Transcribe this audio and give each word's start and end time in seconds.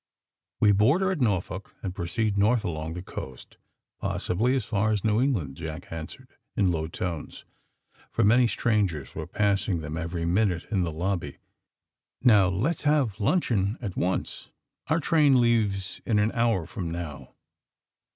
^^We 0.63 0.75
board 0.75 1.03
her 1.03 1.11
at 1.11 1.21
Norfolk, 1.21 1.75
and 1.83 1.93
proceed 1.93 2.35
north 2.35 2.63
along 2.65 2.95
the 2.95 3.03
coast, 3.03 3.57
possibly 3.99 4.55
as 4.55 4.65
far 4.65 4.91
as 4.91 5.03
New 5.03 5.19
Eng 5.19 5.31
land," 5.35 5.57
Jack 5.57 5.91
answered, 5.91 6.29
in 6.55 6.71
low 6.71 6.87
tones, 6.87 7.45
for 8.09 8.23
many 8.23 8.47
strangers 8.47 9.13
«were 9.13 9.27
passing 9.27 9.81
them 9.81 9.97
every 9.97 10.25
minute 10.25 10.65
in 10.71 10.81
the 10.81 10.91
lobby. 10.91 11.37
^^Now, 12.25 12.51
let's 12.51 12.81
have 12.81 13.19
luncheon 13.19 13.77
at 13.79 13.95
once. 13.95 14.49
Our 14.87 14.99
train 14.99 15.39
leaves 15.39 16.01
in 16.03 16.17
an 16.17 16.31
hour 16.31 16.65
from 16.65 16.89
now." 16.89 17.35